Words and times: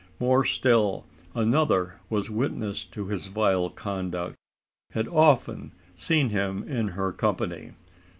More 0.19 0.43
still: 0.45 1.05
another 1.35 1.99
was 2.09 2.27
witness 2.27 2.85
to 2.85 3.05
his 3.05 3.27
vile 3.27 3.69
conduct 3.69 4.35
had 4.93 5.07
often 5.07 5.73
seen 5.93 6.29
him 6.31 6.63
in 6.63 6.87
her 6.87 7.11
company. 7.13 7.73